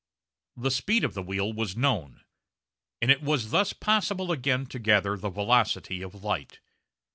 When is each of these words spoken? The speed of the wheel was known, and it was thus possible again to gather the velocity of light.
The 0.57 0.71
speed 0.71 1.03
of 1.03 1.13
the 1.13 1.21
wheel 1.21 1.53
was 1.53 1.77
known, 1.77 2.23
and 3.03 3.11
it 3.11 3.21
was 3.21 3.51
thus 3.51 3.71
possible 3.71 4.31
again 4.31 4.65
to 4.65 4.79
gather 4.79 5.15
the 5.15 5.29
velocity 5.29 6.01
of 6.01 6.23
light. 6.23 6.59